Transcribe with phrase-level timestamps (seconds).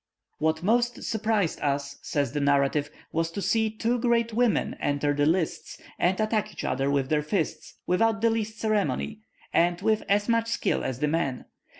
[0.39, 5.27] "What most surprised us," says the narrative, "was to see two great women enter the
[5.27, 9.19] lists, and attack each other with their fists, without the least ceremony,
[9.53, 11.45] and with as much skill as the men.